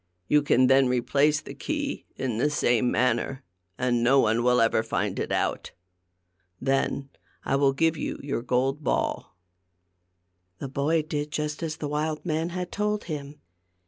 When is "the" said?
1.41-1.53, 2.39-2.49, 10.57-10.69, 11.77-11.87